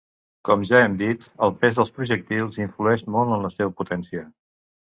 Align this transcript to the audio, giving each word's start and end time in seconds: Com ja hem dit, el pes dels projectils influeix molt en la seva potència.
Com 0.47 0.61
ja 0.69 0.79
hem 0.85 0.95
dit, 1.01 1.27
el 1.47 1.53
pes 1.65 1.77
dels 1.81 1.93
projectils 1.99 2.59
influeix 2.65 3.07
molt 3.17 3.37
en 3.37 3.47
la 3.49 3.55
seva 3.59 3.73
potència. 3.83 4.27